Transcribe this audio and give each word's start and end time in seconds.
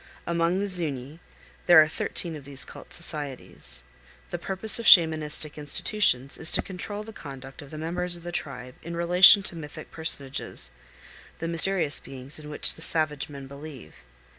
Among 0.25 0.57
the 0.59 0.65
Zuñi 0.65 1.19
there 1.67 1.79
are 1.79 1.87
thirteen 1.87 2.35
of 2.35 2.43
these 2.43 2.65
cult 2.65 2.91
societies. 2.91 3.83
The 4.31 4.39
purpose 4.39 4.79
of 4.79 4.87
Shamanistic 4.87 5.57
institutions 5.57 6.39
is 6.39 6.51
to 6.53 6.63
control 6.63 7.03
the 7.03 7.13
conduct 7.13 7.61
of 7.61 7.69
the 7.69 7.77
members 7.77 8.15
of 8.15 8.23
the 8.23 8.31
tribe 8.31 8.73
in 8.81 8.95
relation 8.95 9.43
to 9.43 9.55
mythic 9.55 9.91
personages, 9.91 10.71
the 11.37 11.47
mysterious 11.47 11.99
beings 11.99 12.39
in 12.39 12.49
which 12.49 12.73
the 12.73 12.81
savage 12.81 13.29
men 13.29 13.45
believe. 13.45 13.93